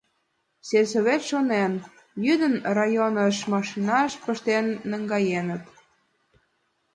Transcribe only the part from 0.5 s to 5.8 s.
Сельсовет шонен: йӱдым районыш машинаш пыштен наҥгаеныт.